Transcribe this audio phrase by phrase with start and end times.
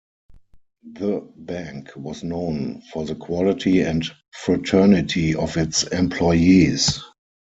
[0.93, 6.99] The bank was known for the quality and fraternity of its employees.